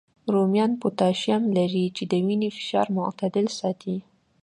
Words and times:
رومیان 0.33 0.71
پوتاشیم 0.81 1.43
لري، 1.57 1.85
چې 1.95 2.03
د 2.11 2.13
وینې 2.25 2.49
فشار 2.57 2.87
معتدل 2.97 3.47
ساتي 3.59 3.97